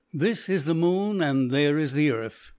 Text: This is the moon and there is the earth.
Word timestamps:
This 0.15 0.49
is 0.49 0.65
the 0.65 0.73
moon 0.73 1.21
and 1.21 1.51
there 1.51 1.77
is 1.77 1.93
the 1.93 2.09
earth. 2.09 2.49